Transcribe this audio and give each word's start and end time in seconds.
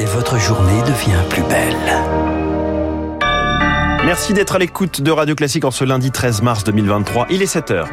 et 0.00 0.04
votre 0.04 0.38
journée 0.38 0.80
devient 0.82 1.22
plus 1.28 1.42
belle. 1.42 1.76
Merci 4.04 4.34
d'être 4.34 4.56
à 4.56 4.58
l'écoute 4.58 5.00
de 5.00 5.10
Radio 5.10 5.34
Classique 5.34 5.64
en 5.64 5.70
ce 5.70 5.84
lundi 5.84 6.10
13 6.10 6.42
mars 6.42 6.64
2023. 6.64 7.26
Il 7.30 7.42
est 7.42 7.46
7 7.46 7.70
heures. 7.70 7.88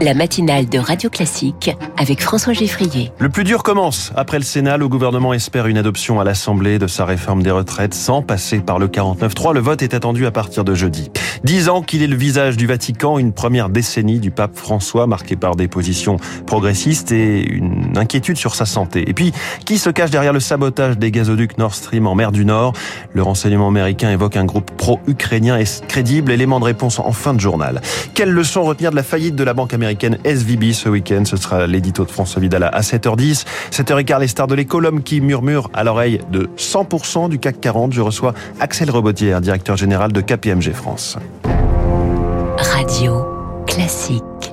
La 0.00 0.14
matinale 0.14 0.68
de 0.68 0.78
Radio 0.78 1.10
Classique 1.10 1.76
avec 1.96 2.22
François 2.22 2.52
Geffrier. 2.52 3.10
Le 3.18 3.28
plus 3.28 3.44
dur 3.44 3.62
commence. 3.62 4.12
Après 4.14 4.38
le 4.38 4.44
Sénat, 4.44 4.76
le 4.76 4.86
gouvernement 4.86 5.34
espère 5.34 5.66
une 5.66 5.76
adoption 5.76 6.20
à 6.20 6.24
l'Assemblée 6.24 6.78
de 6.78 6.86
sa 6.86 7.04
réforme 7.04 7.42
des 7.42 7.50
retraites 7.50 7.94
sans 7.94 8.22
passer 8.22 8.60
par 8.60 8.78
le 8.78 8.86
49-3. 8.86 9.54
Le 9.54 9.60
vote 9.60 9.82
est 9.82 9.94
attendu 9.94 10.26
à 10.26 10.30
partir 10.30 10.64
de 10.64 10.74
jeudi. 10.74 11.10
Dix 11.42 11.68
ans 11.68 11.82
qu'il 11.82 12.02
est 12.02 12.06
le 12.06 12.16
visage 12.16 12.56
du 12.56 12.66
Vatican, 12.66 13.18
une 13.18 13.32
première 13.32 13.68
décennie 13.68 14.20
du 14.20 14.30
pape 14.30 14.56
François 14.56 15.06
marquée 15.06 15.36
par 15.36 15.56
des 15.56 15.68
positions 15.68 16.16
progressistes 16.46 17.10
et 17.10 17.48
une 17.48 17.96
inquiétude 17.96 18.36
sur 18.36 18.54
sa 18.54 18.66
santé. 18.66 19.08
Et 19.08 19.14
puis, 19.14 19.32
qui 19.64 19.78
se 19.78 19.90
cache 19.90 20.10
derrière 20.10 20.32
le 20.32 20.40
sabotage 20.40 20.98
des 20.98 21.10
gazoducs 21.10 21.58
Nord 21.58 21.74
Stream 21.74 22.06
en 22.06 22.14
mer 22.14 22.30
du 22.30 22.44
Nord? 22.44 22.72
Le 23.12 23.22
renseignement 23.22 23.68
américain 23.68 24.10
évoque 24.10 24.36
un 24.36 24.44
groupe 24.44 24.70
pro-ukrainien 24.76 25.58
crédible. 25.88 26.30
Élément 26.30 26.60
de 26.60 26.64
réponse 26.64 26.98
en 26.98 27.12
fin 27.12 27.34
de 27.34 27.40
journal. 27.40 27.80
Quelle 28.14 28.30
leçon 28.30 28.62
retenir 28.62 28.90
de 28.90 28.96
la 28.96 29.02
faillite 29.02 29.34
de 29.34 29.44
la 29.44 29.54
banque 29.54 29.74
américaine? 29.74 29.87
SVB 29.96 30.72
ce 30.72 30.88
week-end. 30.88 31.24
Ce 31.24 31.36
sera 31.36 31.66
l'édito 31.66 32.04
de 32.04 32.10
François 32.10 32.40
Vidal 32.40 32.64
à 32.64 32.80
7h10. 32.80 33.44
7h15, 33.70 34.20
les 34.20 34.28
stars 34.28 34.46
de 34.46 34.54
l'éco, 34.54 34.80
l'homme 34.80 35.02
qui 35.02 35.20
murmure 35.20 35.70
à 35.74 35.84
l'oreille 35.84 36.20
de 36.30 36.48
100% 36.56 37.28
du 37.28 37.38
CAC 37.38 37.60
40. 37.60 37.92
Je 37.92 38.00
reçois 38.00 38.34
Axel 38.60 38.90
Robotière, 38.90 39.40
directeur 39.40 39.76
général 39.76 40.12
de 40.12 40.20
KPMG 40.20 40.72
France. 40.72 41.18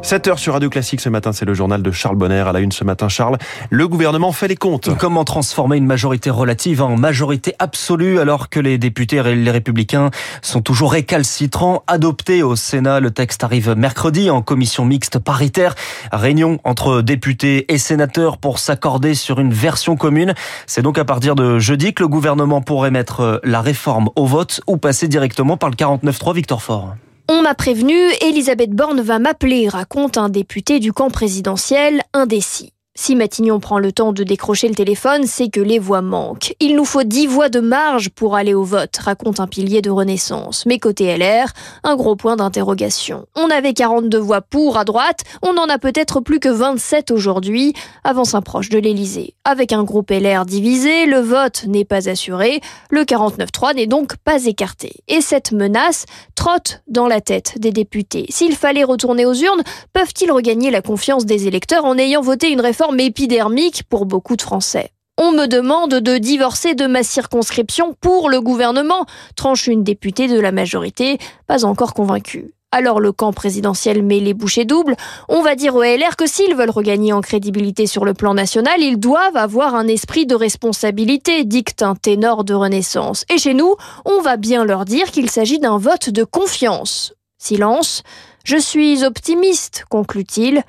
7h 0.05 0.37
sur 0.37 0.53
Radio 0.53 0.69
Classique 0.69 1.01
ce 1.01 1.09
matin, 1.09 1.33
c'est 1.33 1.45
le 1.45 1.55
journal 1.55 1.81
de 1.81 1.89
Charles 1.89 2.15
Bonner. 2.15 2.41
À 2.41 2.51
la 2.51 2.59
une 2.59 2.71
ce 2.71 2.83
matin, 2.83 3.09
Charles, 3.09 3.39
le 3.71 3.87
gouvernement 3.87 4.31
fait 4.31 4.47
les 4.47 4.55
comptes. 4.55 4.95
Comment 4.99 5.23
transformer 5.23 5.77
une 5.77 5.87
majorité 5.87 6.29
relative 6.29 6.83
en 6.83 6.95
majorité 6.95 7.55
absolue 7.57 8.19
alors 8.19 8.49
que 8.49 8.59
les 8.59 8.77
députés 8.77 9.15
et 9.15 9.35
les 9.35 9.49
républicains 9.49 10.11
sont 10.43 10.61
toujours 10.61 10.91
récalcitrants? 10.91 11.83
Adopté 11.87 12.43
au 12.43 12.55
Sénat, 12.55 12.99
le 12.99 13.09
texte 13.09 13.43
arrive 13.43 13.73
mercredi 13.75 14.29
en 14.29 14.43
commission 14.43 14.85
mixte 14.85 15.17
paritaire. 15.17 15.73
Réunion 16.11 16.59
entre 16.65 17.01
députés 17.01 17.73
et 17.73 17.79
sénateurs 17.79 18.37
pour 18.37 18.59
s'accorder 18.59 19.15
sur 19.15 19.39
une 19.39 19.53
version 19.53 19.95
commune. 19.95 20.35
C'est 20.67 20.83
donc 20.83 20.99
à 20.99 21.05
partir 21.05 21.33
de 21.33 21.57
jeudi 21.57 21.95
que 21.95 22.03
le 22.03 22.09
gouvernement 22.09 22.61
pourrait 22.61 22.91
mettre 22.91 23.41
la 23.43 23.61
réforme 23.61 24.09
au 24.15 24.27
vote 24.27 24.61
ou 24.67 24.77
passer 24.77 25.07
directement 25.07 25.57
par 25.57 25.71
le 25.71 25.75
49.3 25.75 26.35
Victor 26.35 26.61
Fort. 26.61 26.93
On 27.27 27.41
m'a 27.41 27.55
prévenu, 27.55 27.95
Elisabeth 28.21 28.69
Borne 28.71 29.01
va 29.01 29.17
m'appeler, 29.17 29.67
raconte 29.67 30.17
un 30.17 30.29
député 30.29 30.79
du 30.79 30.93
camp 30.93 31.09
présidentiel 31.09 32.03
indécis. 32.13 32.74
Si 32.97 33.13
Matignon 33.13 33.59
prend 33.59 33.77
le 33.77 33.91
temps 33.91 34.13
de 34.13 34.23
décrocher 34.23 34.69
le 34.69 34.73
téléphone, 34.73 35.25
c'est 35.25 35.49
que 35.49 35.59
les 35.59 35.79
voix 35.79 36.01
manquent. 36.01 36.55
Il 36.61 36.77
nous 36.77 36.85
faut 36.85 37.03
10 37.03 37.27
voix 37.27 37.49
de 37.49 37.59
marge 37.59 38.09
pour 38.09 38.37
aller 38.37 38.53
au 38.53 38.63
vote, 38.63 38.95
raconte 38.95 39.41
un 39.41 39.47
pilier 39.47 39.81
de 39.81 39.89
Renaissance. 39.89 40.65
Mais 40.65 40.79
côté 40.79 41.17
LR, 41.17 41.47
un 41.83 41.97
gros 41.97 42.15
point 42.15 42.37
d'interrogation. 42.37 43.25
On 43.35 43.49
avait 43.49 43.73
42 43.73 44.17
voix 44.17 44.39
pour 44.39 44.77
à 44.77 44.85
droite, 44.85 45.23
on 45.41 45.57
en 45.57 45.67
a 45.67 45.77
peut-être 45.77 46.21
plus 46.21 46.39
que 46.39 46.47
27 46.47 47.11
aujourd'hui, 47.11 47.73
avance 48.05 48.33
un 48.33 48.41
proche 48.41 48.69
de 48.69 48.79
l'Élysée. 48.79 49.35
Avec 49.43 49.73
un 49.73 49.83
groupe 49.83 50.09
LR 50.09 50.45
divisé, 50.45 51.05
le 51.05 51.19
vote 51.19 51.65
n'est 51.67 51.83
pas 51.83 52.07
assuré, 52.07 52.61
le 52.89 53.01
49-3 53.01 53.75
n'est 53.75 53.87
donc 53.87 54.15
pas 54.23 54.45
écarté. 54.45 55.03
Et 55.09 55.19
cette 55.19 55.51
menace 55.51 56.05
trotte 56.33 56.81
dans 56.87 57.07
la 57.07 57.19
tête 57.19 57.59
des 57.59 57.71
députés. 57.71 58.25
S'il 58.29 58.55
fallait 58.55 58.85
retourner 58.85 59.25
aux 59.25 59.33
urnes, 59.33 59.63
peuvent-ils 59.91 60.31
regagner 60.31 60.71
la 60.71 60.81
confiance 60.81 61.25
des 61.25 61.45
électeurs 61.45 61.83
en 61.83 61.97
ayant 61.97 62.21
voté 62.21 62.51
une 62.51 62.61
réforme 62.61 62.84
épidermique 62.97 63.83
pour 63.89 64.05
beaucoup 64.05 64.35
de 64.35 64.41
Français. 64.41 64.91
On 65.17 65.31
me 65.31 65.47
demande 65.47 65.93
de 65.93 66.17
divorcer 66.17 66.75
de 66.75 66.87
ma 66.87 67.01
circonscription 67.01 67.95
pour 68.01 68.29
le 68.29 68.41
gouvernement, 68.41 69.05
tranche 69.35 69.67
une 69.67 69.83
députée 69.83 70.27
de 70.27 70.39
la 70.39 70.51
majorité, 70.51 71.17
pas 71.47 71.63
encore 71.63 71.93
convaincue. 71.93 72.55
Alors 72.75 72.99
le 72.99 73.13
camp 73.13 73.31
présidentiel 73.31 74.03
met 74.03 74.19
les 74.19 74.33
bouchées 74.33 74.65
doubles. 74.65 74.97
On 75.29 75.41
va 75.41 75.55
dire 75.55 75.75
aux 75.75 75.83
LR 75.83 76.17
que 76.17 76.27
s'ils 76.27 76.55
veulent 76.55 76.69
regagner 76.69 77.13
en 77.13 77.21
crédibilité 77.21 77.87
sur 77.87 78.03
le 78.03 78.13
plan 78.13 78.33
national, 78.33 78.81
ils 78.81 78.99
doivent 78.99 79.37
avoir 79.37 79.75
un 79.75 79.87
esprit 79.87 80.25
de 80.25 80.35
responsabilité, 80.35 81.45
dicte 81.45 81.83
un 81.83 81.95
ténor 81.95 82.43
de 82.43 82.53
Renaissance. 82.53 83.23
Et 83.33 83.37
chez 83.37 83.53
nous, 83.53 83.75
on 84.03 84.19
va 84.19 84.35
bien 84.35 84.65
leur 84.65 84.83
dire 84.83 85.11
qu'il 85.11 85.29
s'agit 85.29 85.59
d'un 85.59 85.77
vote 85.77 86.09
de 86.09 86.25
confiance. 86.25 87.13
Silence. 87.37 88.03
Je 88.43 88.57
suis 88.57 89.05
optimiste, 89.05 89.85
conclut-il. 89.89 90.61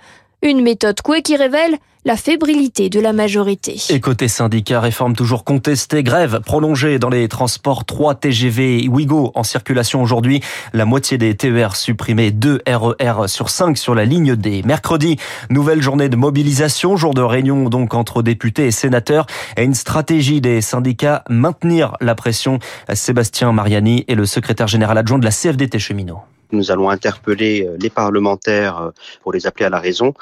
Une 0.43 0.61
méthode 0.61 1.01
couée 1.01 1.23
qui 1.23 1.37
révèle 1.37 1.77
la 2.07 2.17
fébrilité 2.17 2.89
de 2.89 3.01
la 3.01 3.13
majorité. 3.13 3.81
Et 3.91 3.99
côté 3.99 4.29
syndicat, 4.29 4.81
réforme 4.81 5.17
toujours 5.17 5.43
contestée, 5.43 6.05
grève 6.05 6.41
prolongée 6.41 7.01
dans 7.01 7.09
les 7.09 7.27
transports 7.27 7.85
3 7.85 8.15
TGV 8.15 8.87
Ouigo 8.87 9.33
en 9.35 9.43
circulation 9.43 10.03
aujourd'hui. 10.03 10.41
La 10.73 10.85
moitié 10.85 11.19
des 11.19 11.35
TER 11.35 11.75
supprimés, 11.75 12.31
2 12.31 12.63
RER 12.65 13.27
sur 13.27 13.51
5 13.51 13.77
sur 13.77 13.97
la 13.97 14.05
ligne 14.05 14.37
D. 14.37 14.63
Mercredi, 14.65 15.17
nouvelle 15.51 15.83
journée 15.83 16.09
de 16.09 16.15
mobilisation, 16.15 16.97
jour 16.97 17.13
de 17.13 17.23
réunion 17.23 17.69
donc 17.69 17.93
entre 17.95 18.23
députés 18.23 18.69
et 18.69 18.71
sénateurs 18.71 19.27
et 19.57 19.65
une 19.65 19.75
stratégie 19.75 20.41
des 20.41 20.61
syndicats 20.61 21.25
maintenir 21.29 21.97
la 22.01 22.15
pression. 22.15 22.61
Sébastien 22.95 23.51
Mariani 23.51 24.05
est 24.07 24.15
le 24.15 24.27
secrétaire 24.27 24.69
général 24.69 24.97
adjoint 24.97 25.19
de 25.19 25.25
la 25.25 25.33
CFDT 25.33 25.81
cheminot. 25.81 26.21
Nous 26.53 26.71
allons 26.71 26.91
interpeller 26.91 27.67
euh, 27.67 27.77
les 27.81 27.91
parlementaires 27.91 28.79
euh, 28.79 28.91
pour 29.23 29.33
les 29.33 29.47
appeler 29.47 29.67
à 29.67 29.71
la 29.71 29.81
raison, 29.81 30.15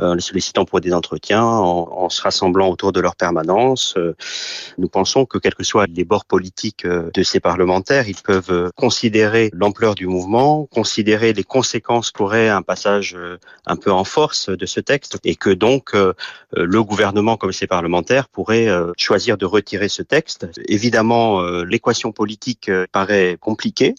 euh, 0.00 0.14
les 0.14 0.20
sollicitant 0.20 0.64
pour 0.64 0.80
des 0.80 0.92
entretiens, 0.92 1.44
en, 1.44 2.08
se 2.08 2.22
rassemblant 2.22 2.68
autour 2.68 2.92
de 2.92 3.00
leur 3.00 3.14
permanence. 3.14 3.96
Nous 4.78 4.88
pensons 4.88 5.26
que 5.26 5.38
quels 5.38 5.54
que 5.54 5.62
soient 5.62 5.86
les 5.86 6.04
bords 6.04 6.24
politiques 6.24 6.86
de 6.86 7.22
ces 7.22 7.38
parlementaires, 7.38 8.08
ils 8.08 8.16
peuvent 8.16 8.72
considérer 8.74 9.50
l'ampleur 9.52 9.94
du 9.94 10.06
mouvement, 10.06 10.66
considérer 10.72 11.32
les 11.32 11.44
conséquences 11.44 12.10
qu'aurait 12.10 12.48
un 12.48 12.62
passage 12.62 13.16
un 13.66 13.76
peu 13.76 13.92
en 13.92 14.02
force 14.02 14.48
de 14.48 14.66
ce 14.66 14.80
texte, 14.80 15.18
et 15.24 15.36
que 15.36 15.50
donc 15.50 15.92
le 16.52 16.82
gouvernement 16.82 17.36
comme 17.36 17.52
ces 17.52 17.68
parlementaires 17.68 18.28
pourraient 18.28 18.68
choisir 18.96 19.36
de 19.36 19.46
retirer 19.46 19.88
ce 19.88 20.02
texte. 20.02 20.48
Évidemment, 20.66 21.42
l'équation 21.62 22.10
politique 22.10 22.70
paraît 22.90 23.36
compliquée, 23.40 23.94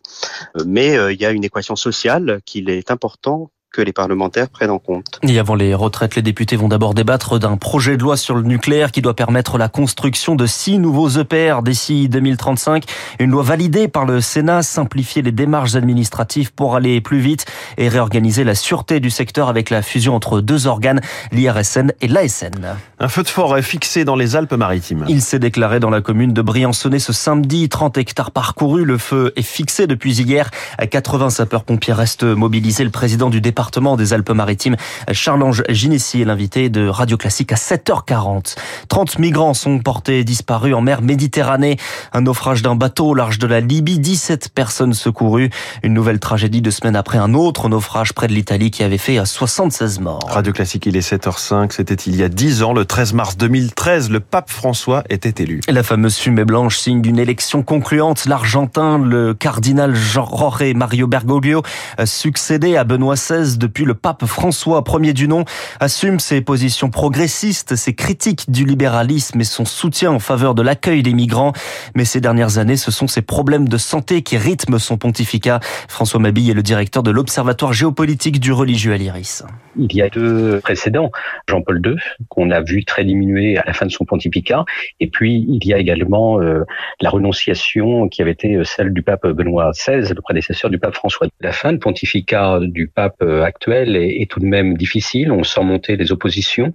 mais 0.65 0.95
il 1.13 1.21
y 1.21 1.25
a 1.25 1.31
une 1.31 1.45
équation 1.45 1.70
sociale 1.75 2.41
qu'il 2.45 2.69
est 2.69 2.91
important 2.91 3.51
que 3.71 3.81
les 3.81 3.93
parlementaires 3.93 4.49
prennent 4.49 4.69
en 4.69 4.79
compte. 4.79 5.19
Et 5.23 5.39
avant 5.39 5.55
les 5.55 5.73
retraites, 5.73 6.15
les 6.15 6.21
députés 6.21 6.57
vont 6.57 6.67
d'abord 6.67 6.93
débattre 6.93 7.39
d'un 7.39 7.55
projet 7.55 7.95
de 7.95 8.03
loi 8.03 8.17
sur 8.17 8.35
le 8.35 8.41
nucléaire 8.41 8.91
qui 8.91 9.01
doit 9.01 9.15
permettre 9.15 9.57
la 9.57 9.69
construction 9.69 10.35
de 10.35 10.45
six 10.45 10.77
nouveaux 10.77 11.09
EPR 11.09 11.61
d'ici 11.63 12.09
2035. 12.09 12.83
Une 13.19 13.31
loi 13.31 13.43
validée 13.43 13.87
par 13.87 14.05
le 14.05 14.19
Sénat, 14.19 14.61
simplifier 14.61 15.21
les 15.21 15.31
démarches 15.31 15.75
administratives 15.75 16.53
pour 16.53 16.75
aller 16.75 16.99
plus 16.99 17.19
vite 17.19 17.45
et 17.77 17.87
réorganiser 17.87 18.43
la 18.43 18.55
sûreté 18.55 18.99
du 18.99 19.09
secteur 19.09 19.47
avec 19.47 19.69
la 19.69 19.81
fusion 19.81 20.15
entre 20.15 20.41
deux 20.41 20.67
organes, 20.67 20.99
l'IRSN 21.31 21.93
et 22.01 22.07
l'ASN. 22.09 22.75
Un 22.99 23.07
feu 23.07 23.23
de 23.23 23.29
forêt 23.29 23.61
fixé 23.61 24.03
dans 24.03 24.15
les 24.15 24.35
Alpes-Maritimes. 24.35 25.05
Il 25.07 25.21
s'est 25.21 25.39
déclaré 25.39 25.79
dans 25.79 25.89
la 25.89 26.01
commune 26.01 26.33
de 26.33 26.41
Briançonnet 26.41 26.99
ce 26.99 27.13
samedi. 27.13 27.69
30 27.69 27.97
hectares 27.97 28.31
parcourus. 28.31 28.83
Le 28.83 28.97
feu 28.97 29.31
est 29.37 29.41
fixé 29.41 29.87
depuis 29.87 30.19
hier. 30.19 30.51
80 30.89 31.29
sapeurs-pompiers 31.29 31.93
restent 31.93 32.23
mobilisés. 32.23 32.83
Le 32.83 32.89
président 32.89 33.29
du 33.29 33.39
département 33.39 33.60
département 33.61 33.95
des 33.95 34.13
Alpes-Maritimes. 34.13 34.75
Charles-Ange 35.11 35.61
Ginessi 35.69 36.23
est 36.23 36.25
l'invité 36.25 36.69
de 36.69 36.87
Radio 36.87 37.15
Classique 37.15 37.51
à 37.51 37.57
7h40. 37.57 38.55
30 38.87 39.19
migrants 39.19 39.53
sont 39.53 39.77
portés 39.77 40.23
disparus 40.23 40.73
en 40.73 40.81
mer 40.81 41.03
Méditerranée. 41.03 41.77
Un 42.11 42.21
naufrage 42.21 42.63
d'un 42.63 42.73
bateau 42.73 43.09
au 43.09 43.13
large 43.13 43.37
de 43.37 43.45
la 43.45 43.59
Libye. 43.59 43.99
17 43.99 44.49
personnes 44.49 44.95
secourues. 44.95 45.51
Une 45.83 45.93
nouvelle 45.93 46.17
tragédie 46.17 46.63
deux 46.63 46.71
semaines 46.71 46.95
après 46.95 47.19
un 47.19 47.35
autre 47.35 47.69
naufrage 47.69 48.13
près 48.13 48.27
de 48.27 48.33
l'Italie 48.33 48.71
qui 48.71 48.81
avait 48.81 48.97
fait 48.97 49.23
76 49.23 49.99
morts. 49.99 50.27
Radio 50.27 50.53
Classique, 50.53 50.87
il 50.87 50.97
est 50.97 51.07
7h05. 51.07 51.71
C'était 51.71 51.93
il 51.93 52.15
y 52.15 52.23
a 52.23 52.29
10 52.29 52.63
ans, 52.63 52.73
le 52.73 52.85
13 52.85 53.13
mars 53.13 53.37
2013. 53.37 54.09
Le 54.09 54.21
pape 54.21 54.49
François 54.49 55.03
était 55.11 55.43
élu. 55.43 55.61
La 55.69 55.83
fameuse 55.83 56.17
fumée 56.17 56.45
blanche 56.45 56.79
signe 56.79 57.03
d'une 57.03 57.19
élection 57.19 57.61
concluante. 57.61 58.25
L'Argentin, 58.25 58.97
le 58.97 59.35
cardinal 59.35 59.93
Jorge 59.93 60.73
Mario 60.73 61.05
Bergoglio, 61.05 61.61
succédé 62.05 62.75
à 62.75 62.83
Benoît 62.83 63.13
XVI 63.15 63.50
depuis 63.57 63.85
le 63.85 63.93
pape 63.93 64.25
François, 64.25 64.83
premier 64.83 65.13
du 65.13 65.27
nom, 65.27 65.45
assume 65.79 66.19
ses 66.19 66.41
positions 66.41 66.89
progressistes, 66.89 67.75
ses 67.75 67.93
critiques 67.93 68.49
du 68.49 68.65
libéralisme 68.65 69.39
et 69.41 69.45
son 69.45 69.65
soutien 69.65 70.11
en 70.11 70.19
faveur 70.19 70.55
de 70.55 70.61
l'accueil 70.61 71.03
des 71.03 71.13
migrants. 71.13 71.53
Mais 71.95 72.05
ces 72.05 72.21
dernières 72.21 72.57
années, 72.57 72.77
ce 72.77 72.91
sont 72.91 73.07
ses 73.07 73.21
problèmes 73.21 73.67
de 73.67 73.77
santé 73.77 74.21
qui 74.21 74.37
rythment 74.37 74.79
son 74.79 74.97
pontificat. 74.97 75.59
François 75.87 76.19
Mabille 76.19 76.49
est 76.49 76.53
le 76.53 76.63
directeur 76.63 77.03
de 77.03 77.11
l'Observatoire 77.11 77.73
géopolitique 77.73 78.39
du 78.39 78.51
religieux 78.51 78.93
à 78.93 78.97
l'IRIS. 78.97 79.43
Il 79.77 79.93
y 79.95 80.01
a 80.01 80.09
deux 80.09 80.59
précédents. 80.61 81.11
Jean-Paul 81.47 81.81
II, 81.85 81.95
qu'on 82.29 82.51
a 82.51 82.61
vu 82.61 82.83
très 82.85 83.03
diminué 83.03 83.57
à 83.57 83.63
la 83.65 83.73
fin 83.73 83.85
de 83.85 83.91
son 83.91 84.05
pontificat. 84.05 84.65
Et 84.99 85.07
puis, 85.07 85.45
il 85.47 85.65
y 85.65 85.73
a 85.73 85.77
également 85.77 86.41
euh, 86.41 86.63
la 86.99 87.09
renonciation 87.09 88.09
qui 88.09 88.21
avait 88.21 88.31
été 88.31 88.61
celle 88.63 88.93
du 88.93 89.01
pape 89.01 89.25
Benoît 89.27 89.71
XVI, 89.71 90.13
le 90.13 90.21
prédécesseur 90.21 90.69
du 90.69 90.79
pape 90.79 90.95
François. 90.95 91.27
La 91.39 91.51
fin 91.51 91.73
de 91.73 91.77
pontificat 91.77 92.59
du 92.61 92.87
pape 92.87 93.21
euh, 93.41 93.45
actuel 93.45 93.95
est, 93.95 94.21
est, 94.21 94.29
tout 94.29 94.39
de 94.39 94.45
même 94.45 94.77
difficile. 94.77 95.31
On 95.31 95.43
sent 95.43 95.63
monter 95.63 95.97
les 95.97 96.11
oppositions. 96.11 96.73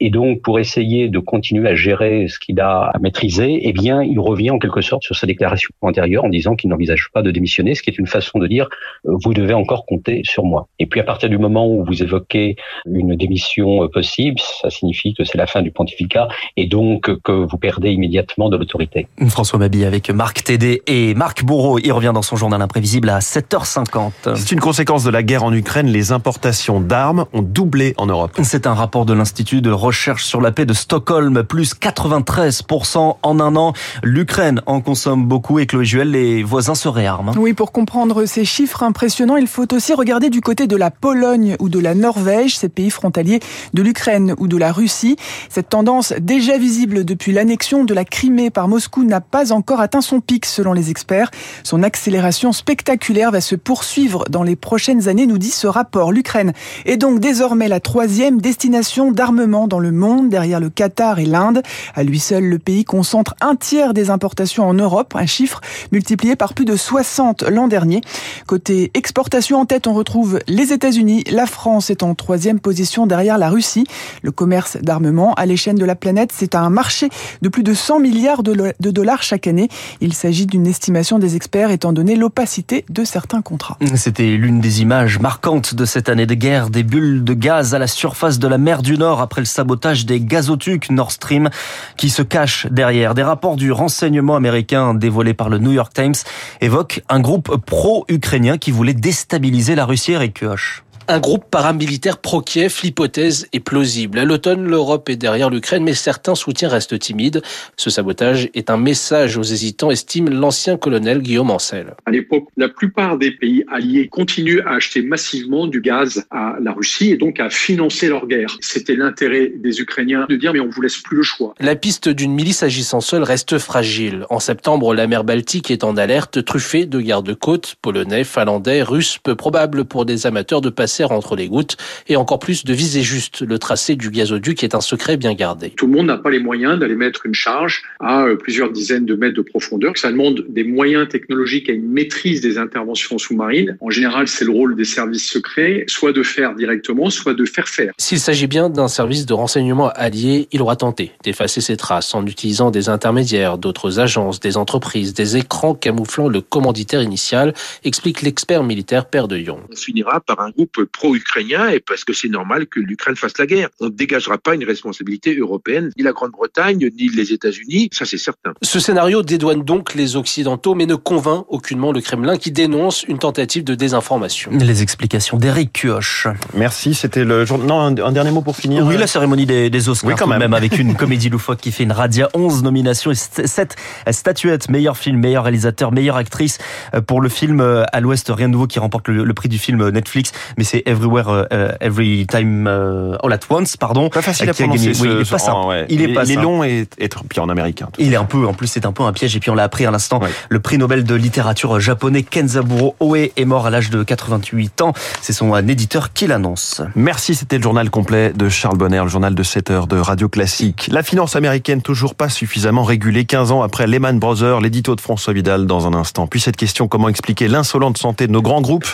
Et 0.00 0.10
donc, 0.10 0.42
pour 0.42 0.58
essayer 0.58 1.08
de 1.08 1.18
continuer 1.18 1.68
à 1.68 1.74
gérer 1.74 2.28
ce 2.28 2.38
qu'il 2.38 2.60
a 2.60 2.90
à 2.94 2.98
maîtriser, 2.98 3.60
eh 3.62 3.72
bien, 3.72 4.02
il 4.02 4.18
revient 4.20 4.50
en 4.50 4.58
quelque 4.58 4.80
sorte 4.80 5.02
sur 5.02 5.16
sa 5.16 5.26
déclaration 5.26 5.70
antérieure 5.80 6.24
en 6.24 6.28
disant 6.28 6.54
qu'il 6.54 6.70
n'envisage 6.70 7.08
pas 7.12 7.22
de 7.22 7.30
démissionner, 7.30 7.74
ce 7.74 7.82
qui 7.82 7.90
est 7.90 7.98
une 7.98 8.06
façon 8.06 8.38
de 8.38 8.46
dire 8.46 8.68
euh, 9.06 9.16
vous 9.24 9.34
devez 9.34 9.54
encore 9.54 9.86
compter 9.86 10.22
sur 10.24 10.44
moi. 10.44 10.68
Et 10.78 10.86
puis, 10.86 11.00
à 11.00 11.04
partir 11.04 11.28
du 11.28 11.38
moment 11.38 11.66
où 11.66 11.84
vous 11.84 12.02
évoquez 12.02 12.56
une 12.86 13.16
démission 13.16 13.84
euh, 13.84 13.88
possible, 13.88 14.38
ça 14.40 14.70
signifie 14.70 15.14
que 15.14 15.24
c'est 15.24 15.38
la 15.38 15.46
fin 15.46 15.62
du 15.62 15.70
pontificat 15.70 16.28
et 16.56 16.66
donc 16.66 17.10
que 17.22 17.32
vous 17.32 17.58
perdez 17.58 17.90
immédiatement 17.90 18.48
de 18.48 18.56
l'autorité. 18.56 19.06
François 19.28 19.58
Mabi 19.58 19.84
avec 19.84 20.10
Marc 20.10 20.44
Tédé 20.44 20.82
et 20.86 21.14
Marc 21.14 21.44
Bourreau. 21.44 21.78
Il 21.78 21.92
revient 21.92 22.12
dans 22.14 22.22
son 22.22 22.36
journal 22.36 22.60
imprévisible 22.60 23.08
à 23.08 23.18
7h50. 23.18 24.34
C'est 24.34 24.52
une 24.52 24.60
conséquence 24.60 25.04
de 25.04 25.10
la 25.10 25.22
guerre 25.22 25.44
en 25.44 25.52
Ukraine. 25.52 25.86
Les 25.88 26.07
importations 26.12 26.80
d'armes 26.80 27.26
ont 27.32 27.42
doublé 27.42 27.94
en 27.96 28.06
Europe. 28.06 28.32
C'est 28.42 28.66
un 28.66 28.74
rapport 28.74 29.06
de 29.06 29.12
l'Institut 29.12 29.62
de 29.62 29.70
recherche 29.70 30.24
sur 30.24 30.40
la 30.40 30.52
paix 30.52 30.66
de 30.66 30.74
Stockholm, 30.74 31.42
plus 31.44 31.74
93% 31.74 33.16
en 33.22 33.40
un 33.40 33.56
an. 33.56 33.72
L'Ukraine 34.02 34.60
en 34.66 34.80
consomme 34.80 35.26
beaucoup 35.26 35.58
et 35.58 35.66
Chloé 35.66 35.84
Juel, 35.84 36.10
les 36.10 36.42
voisins 36.42 36.74
se 36.74 36.88
réarment. 36.88 37.32
Oui, 37.36 37.52
pour 37.52 37.72
comprendre 37.72 38.24
ces 38.26 38.44
chiffres 38.44 38.82
impressionnants, 38.82 39.36
il 39.36 39.46
faut 39.46 39.72
aussi 39.74 39.94
regarder 39.94 40.30
du 40.30 40.40
côté 40.40 40.66
de 40.66 40.76
la 40.76 40.90
Pologne 40.90 41.56
ou 41.60 41.68
de 41.68 41.78
la 41.78 41.94
Norvège, 41.94 42.56
ces 42.56 42.68
pays 42.68 42.90
frontaliers 42.90 43.40
de 43.74 43.82
l'Ukraine 43.82 44.34
ou 44.38 44.48
de 44.48 44.56
la 44.56 44.72
Russie. 44.72 45.16
Cette 45.48 45.68
tendance 45.68 46.12
déjà 46.20 46.58
visible 46.58 47.04
depuis 47.04 47.32
l'annexion 47.32 47.84
de 47.84 47.94
la 47.94 48.04
Crimée 48.04 48.50
par 48.50 48.68
Moscou 48.68 49.04
n'a 49.04 49.20
pas 49.20 49.52
encore 49.52 49.80
atteint 49.80 50.00
son 50.00 50.20
pic 50.20 50.46
selon 50.46 50.72
les 50.72 50.90
experts. 50.90 51.30
Son 51.64 51.82
accélération 51.82 52.52
spectaculaire 52.52 53.30
va 53.30 53.40
se 53.40 53.54
poursuivre 53.54 54.24
dans 54.30 54.42
les 54.42 54.56
prochaines 54.56 55.08
années, 55.08 55.26
nous 55.26 55.38
dit 55.38 55.50
ce 55.50 55.66
rapport. 55.66 55.97
L'Ukraine 56.12 56.52
est 56.86 56.96
donc 56.96 57.18
désormais 57.18 57.68
la 57.68 57.80
troisième 57.80 58.40
destination 58.40 59.10
d'armement 59.10 59.66
dans 59.66 59.80
le 59.80 59.90
monde, 59.90 60.28
derrière 60.28 60.60
le 60.60 60.70
Qatar 60.70 61.18
et 61.18 61.26
l'Inde. 61.26 61.62
À 61.94 62.04
lui 62.04 62.20
seul, 62.20 62.44
le 62.44 62.58
pays 62.58 62.84
concentre 62.84 63.34
un 63.40 63.56
tiers 63.56 63.94
des 63.94 64.10
importations 64.10 64.68
en 64.68 64.74
Europe, 64.74 65.14
un 65.16 65.26
chiffre 65.26 65.60
multiplié 65.92 66.36
par 66.36 66.54
plus 66.54 66.64
de 66.64 66.76
60 66.76 67.42
l'an 67.50 67.68
dernier. 67.68 68.00
Côté 68.46 68.90
exportation 68.94 69.60
en 69.60 69.66
tête, 69.66 69.86
on 69.86 69.94
retrouve 69.94 70.38
les 70.46 70.72
États-Unis. 70.72 71.24
La 71.30 71.46
France 71.46 71.90
est 71.90 72.02
en 72.02 72.14
troisième 72.14 72.60
position 72.60 73.06
derrière 73.06 73.38
la 73.38 73.50
Russie. 73.50 73.86
Le 74.22 74.30
commerce 74.30 74.76
d'armement 74.80 75.34
à 75.34 75.46
l'échelle 75.46 75.76
de 75.76 75.84
la 75.84 75.96
planète, 75.96 76.30
c'est 76.32 76.54
un 76.54 76.70
marché 76.70 77.08
de 77.42 77.48
plus 77.48 77.62
de 77.62 77.74
100 77.74 78.00
milliards 78.00 78.42
de 78.42 78.90
dollars 78.90 79.22
chaque 79.22 79.46
année. 79.46 79.68
Il 80.00 80.14
s'agit 80.14 80.46
d'une 80.46 80.66
estimation 80.66 81.18
des 81.18 81.34
experts 81.36 81.70
étant 81.70 81.92
donné 81.92 82.14
l'opacité 82.14 82.84
de 82.88 83.04
certains 83.04 83.42
contrats. 83.42 83.78
C'était 83.94 84.36
l'une 84.36 84.60
des 84.60 84.82
images 84.82 85.18
marquantes 85.18 85.74
de 85.74 85.84
cette 85.88 86.08
année 86.08 86.26
de 86.26 86.34
guerre, 86.34 86.70
des 86.70 86.82
bulles 86.82 87.24
de 87.24 87.34
gaz 87.34 87.74
à 87.74 87.78
la 87.78 87.86
surface 87.86 88.38
de 88.38 88.46
la 88.46 88.58
mer 88.58 88.82
du 88.82 88.98
Nord 88.98 89.20
après 89.20 89.40
le 89.40 89.46
sabotage 89.46 90.06
des 90.06 90.20
gazoducs 90.20 90.90
Nord 90.90 91.10
Stream 91.10 91.48
qui 91.96 92.10
se 92.10 92.22
cachent 92.22 92.66
derrière. 92.70 93.14
Des 93.14 93.22
rapports 93.22 93.56
du 93.56 93.72
renseignement 93.72 94.36
américain 94.36 94.94
dévoilés 94.94 95.34
par 95.34 95.48
le 95.48 95.58
New 95.58 95.72
York 95.72 95.92
Times 95.92 96.14
évoquent 96.60 97.02
un 97.08 97.20
groupe 97.20 97.56
pro-ukrainien 97.64 98.58
qui 98.58 98.70
voulait 98.70 98.94
déstabiliser 98.94 99.74
la 99.74 99.86
Russie 99.86 100.14
Kioch 100.34 100.84
un 101.08 101.20
groupe 101.20 101.46
paramilitaire 101.50 102.18
pro-Kiev, 102.18 102.80
l'hypothèse 102.82 103.48
est 103.54 103.60
plausible. 103.60 104.18
À 104.18 104.24
l'automne, 104.26 104.68
l'Europe 104.68 105.08
est 105.08 105.16
derrière 105.16 105.48
l'Ukraine, 105.48 105.82
mais 105.82 105.94
certains 105.94 106.34
soutiens 106.34 106.68
restent 106.68 106.98
timides. 106.98 107.42
Ce 107.76 107.88
sabotage 107.88 108.50
est 108.52 108.68
un 108.68 108.76
message 108.76 109.38
aux 109.38 109.42
hésitants, 109.42 109.90
estime 109.90 110.28
l'ancien 110.28 110.76
colonel 110.76 111.22
Guillaume 111.22 111.50
Ancel. 111.50 111.94
À 112.04 112.10
l'époque, 112.10 112.44
la 112.58 112.68
plupart 112.68 113.16
des 113.16 113.30
pays 113.30 113.64
alliés 113.68 114.08
continuent 114.08 114.60
à 114.66 114.72
acheter 114.72 115.00
massivement 115.00 115.66
du 115.66 115.80
gaz 115.80 116.26
à 116.30 116.56
la 116.60 116.72
Russie 116.72 117.10
et 117.10 117.16
donc 117.16 117.40
à 117.40 117.48
financer 117.48 118.08
leur 118.08 118.26
guerre. 118.26 118.58
C'était 118.60 118.96
l'intérêt 118.96 119.50
des 119.56 119.80
Ukrainiens 119.80 120.26
de 120.28 120.36
dire 120.36 120.52
mais 120.52 120.60
on 120.60 120.68
vous 120.68 120.82
laisse 120.82 120.98
plus 120.98 121.16
le 121.16 121.22
choix. 121.22 121.54
La 121.58 121.74
piste 121.74 122.10
d'une 122.10 122.34
milice 122.34 122.62
agissant 122.62 123.00
seule 123.00 123.22
reste 123.22 123.58
fragile. 123.58 124.26
En 124.28 124.40
septembre, 124.40 124.94
la 124.94 125.06
mer 125.06 125.24
Baltique 125.24 125.70
est 125.70 125.84
en 125.84 125.96
alerte, 125.96 126.44
truffée 126.44 126.84
de 126.84 127.00
gardes-côtes 127.00 127.76
polonais, 127.80 128.24
finlandais, 128.24 128.82
russes, 128.82 129.18
peu 129.22 129.34
probable 129.34 129.86
pour 129.86 130.04
des 130.04 130.26
amateurs 130.26 130.60
de 130.60 130.68
passer 130.68 130.97
entre 131.04 131.36
les 131.36 131.48
gouttes 131.48 131.76
et 132.08 132.16
encore 132.16 132.38
plus 132.38 132.64
de 132.64 132.72
viser 132.72 133.02
juste 133.02 133.42
le 133.42 133.58
tracé 133.58 133.96
du 133.96 134.10
gazoduc 134.10 134.62
est 134.64 134.74
un 134.74 134.80
secret 134.80 135.16
bien 135.16 135.34
gardé. 135.34 135.70
Tout 135.70 135.86
le 135.86 135.92
monde 135.92 136.06
n'a 136.06 136.18
pas 136.18 136.30
les 136.30 136.40
moyens 136.40 136.78
d'aller 136.78 136.94
mettre 136.94 137.26
une 137.26 137.34
charge 137.34 137.82
à 138.00 138.24
euh, 138.24 138.36
plusieurs 138.36 138.70
dizaines 138.70 139.06
de 139.06 139.14
mètres 139.14 139.36
de 139.36 139.42
profondeur. 139.42 139.96
Ça 139.96 140.10
demande 140.10 140.44
des 140.48 140.64
moyens 140.64 141.08
technologiques 141.08 141.68
et 141.68 141.72
une 141.72 141.88
maîtrise 141.88 142.40
des 142.40 142.58
interventions 142.58 143.18
sous-marines. 143.18 143.76
En 143.80 143.90
général, 143.90 144.28
c'est 144.28 144.44
le 144.44 144.52
rôle 144.52 144.76
des 144.76 144.84
services 144.84 145.28
secrets, 145.28 145.84
soit 145.86 146.12
de 146.12 146.22
faire 146.22 146.54
directement, 146.54 147.10
soit 147.10 147.34
de 147.34 147.44
faire 147.44 147.68
faire. 147.68 147.92
S'il 147.98 148.20
s'agit 148.20 148.46
bien 148.46 148.70
d'un 148.70 148.88
service 148.88 149.26
de 149.26 149.34
renseignement 149.34 149.90
allié, 149.90 150.48
il 150.52 150.62
aura 150.62 150.76
tenté 150.76 151.12
d'effacer 151.24 151.60
ses 151.60 151.76
traces 151.76 152.14
en 152.14 152.26
utilisant 152.26 152.70
des 152.70 152.88
intermédiaires, 152.88 153.58
d'autres 153.58 154.00
agences, 154.00 154.40
des 154.40 154.56
entreprises, 154.56 155.14
des 155.14 155.36
écrans 155.36 155.74
camouflant 155.74 156.28
le 156.28 156.40
commanditaire 156.40 157.02
initial, 157.02 157.54
explique 157.84 158.22
l'expert 158.22 158.62
militaire 158.62 159.06
Père 159.06 159.28
de 159.28 159.36
Yon. 159.36 159.60
On 159.70 159.76
finira 159.76 160.20
par 160.20 160.40
un 160.40 160.50
groupe 160.50 160.87
pro-ukrainien 160.92 161.68
et 161.68 161.80
parce 161.80 162.04
que 162.04 162.12
c'est 162.12 162.28
normal 162.28 162.66
que 162.66 162.80
l'Ukraine 162.80 163.16
fasse 163.16 163.38
la 163.38 163.46
guerre. 163.46 163.68
On 163.80 163.86
ne 163.86 163.90
dégagera 163.90 164.38
pas 164.38 164.54
une 164.54 164.64
responsabilité 164.64 165.36
européenne, 165.36 165.90
ni 165.96 166.02
la 166.02 166.12
Grande-Bretagne, 166.12 166.90
ni 166.98 167.08
les 167.08 167.32
États-Unis, 167.32 167.90
ça 167.92 168.04
c'est 168.04 168.18
certain. 168.18 168.52
Ce 168.62 168.80
scénario 168.80 169.22
dédouane 169.22 169.62
donc 169.62 169.94
les 169.94 170.16
Occidentaux, 170.16 170.74
mais 170.74 170.86
ne 170.86 170.94
convainc 170.94 171.44
aucunement 171.48 171.92
le 171.92 172.00
Kremlin 172.00 172.36
qui 172.36 172.50
dénonce 172.50 173.04
une 173.04 173.18
tentative 173.18 173.64
de 173.64 173.74
désinformation. 173.74 174.50
Les 174.52 174.82
explications 174.82 175.36
d'Éric 175.36 175.72
Kioch. 175.72 176.26
Merci, 176.54 176.94
c'était 176.94 177.24
le 177.24 177.44
jour... 177.44 177.58
Non, 177.58 177.80
un, 177.80 178.12
dernier 178.12 178.30
mot 178.30 178.42
pour 178.42 178.56
finir. 178.56 178.84
Oui, 178.86 178.96
la 178.96 179.06
cérémonie 179.06 179.46
des, 179.46 179.70
des 179.70 179.88
Oscars, 179.88 180.10
oui, 180.10 180.14
quand 180.18 180.26
même. 180.26 180.54
avec 180.54 180.78
une 180.78 180.94
comédie 180.94 181.28
loufoque 181.28 181.60
qui 181.60 181.72
fait 181.72 181.84
une 181.84 181.92
radia, 181.92 182.28
11 182.34 182.62
nominations 182.62 183.10
et 183.10 183.14
7 183.14 183.76
statuettes, 184.10 184.68
meilleur 184.68 184.96
film, 184.96 185.18
meilleur 185.18 185.44
réalisateur, 185.44 185.92
meilleure 185.92 186.16
actrice 186.16 186.58
euh, 186.94 187.00
pour 187.00 187.20
le 187.20 187.28
film 187.28 187.60
euh, 187.60 187.84
À 187.92 188.00
l'Ouest, 188.00 188.30
rien 188.34 188.48
de 188.48 188.52
nouveau 188.52 188.66
qui 188.66 188.78
remporte 188.78 189.08
le, 189.08 189.24
le 189.24 189.34
prix 189.34 189.48
du 189.48 189.58
film 189.58 189.88
Netflix, 189.90 190.32
mais 190.56 190.64
c'est 190.64 190.77
Everywhere, 190.86 191.46
uh, 191.50 191.76
Every 191.80 192.26
Time 192.26 192.66
uh, 192.66 193.16
All 193.22 193.32
at 193.32 193.40
Once, 193.50 193.76
pardon. 193.76 194.08
Pas 194.08 194.22
facile 194.22 194.48
à 194.50 194.54
prononcer. 194.54 194.94
Ce, 194.94 195.02
oui, 195.02 195.10
il 195.12 195.20
est 195.20 195.30
pas 195.30 195.38
simple. 195.38 195.66
Ouais. 195.66 195.86
Il 195.88 196.02
est 196.02 196.12
pas 196.12 196.24
il 196.24 196.32
est 196.32 196.42
long 196.42 196.64
et, 196.64 196.86
et 196.98 197.08
puis 197.08 197.40
en 197.40 197.48
américain. 197.48 197.88
Il 197.98 198.12
est 198.12 198.16
un 198.16 198.24
peu, 198.24 198.46
en 198.46 198.54
plus, 198.54 198.66
c'est 198.66 198.86
un 198.86 198.92
peu 198.92 199.02
un 199.02 199.12
piège. 199.12 199.36
Et 199.36 199.40
puis 199.40 199.50
on 199.50 199.54
l'a 199.54 199.64
appris 199.64 199.86
à 199.86 199.90
l'instant. 199.90 200.20
Ouais. 200.20 200.30
Le 200.48 200.60
prix 200.60 200.78
Nobel 200.78 201.04
de 201.04 201.14
littérature 201.14 201.80
japonais 201.80 202.22
Kenzaburo 202.22 202.96
Oe 203.00 203.30
est 203.36 203.44
mort 203.44 203.66
à 203.66 203.70
l'âge 203.70 203.90
de 203.90 204.02
88 204.02 204.82
ans. 204.82 204.92
C'est 205.22 205.32
son 205.32 205.54
éditeur 205.56 206.12
qui 206.12 206.26
l'annonce. 206.26 206.82
Merci. 206.94 207.34
C'était 207.34 207.56
le 207.56 207.62
journal 207.62 207.90
complet 207.90 208.32
de 208.32 208.48
Charles 208.48 208.76
Bonner, 208.76 209.02
le 209.02 209.08
journal 209.08 209.34
de 209.34 209.42
7 209.42 209.70
heures 209.70 209.86
de 209.86 209.98
Radio 209.98 210.28
Classique. 210.28 210.88
La 210.92 211.02
finance 211.02 211.36
américaine 211.36 211.82
toujours 211.82 212.14
pas 212.14 212.28
suffisamment 212.28 212.84
régulée. 212.84 213.24
15 213.24 213.52
ans 213.52 213.62
après 213.62 213.86
Lehman 213.86 214.18
Brothers, 214.18 214.60
l'édito 214.60 214.94
de 214.96 215.00
François 215.00 215.32
Vidal 215.32 215.66
dans 215.66 215.86
un 215.86 215.94
instant. 215.94 216.26
Puis 216.26 216.40
cette 216.40 216.56
question, 216.56 216.88
comment 216.88 217.08
expliquer 217.08 217.48
l'insolente 217.48 217.98
santé 217.98 218.26
de 218.26 218.32
nos 218.32 218.42
grands 218.42 218.60
groupes 218.60 218.86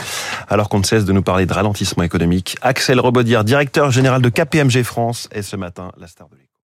alors 0.49 0.69
qu'on 0.69 0.79
ne 0.79 0.85
cesse 0.85 1.05
de 1.05 1.12
nous 1.12 1.23
parler 1.23 1.47
de 1.47 1.53
ralentissement 1.64 2.02
économique. 2.02 2.56
Axel 2.61 3.00
Robaudière, 3.00 3.42
directeur 3.42 3.90
général 3.90 4.21
de 4.21 4.28
KPMG 4.28 4.83
France, 4.83 5.28
est 5.33 5.42
ce 5.42 5.56
matin 5.56 5.92
la 5.99 6.06
star 6.06 6.28
de 6.28 6.44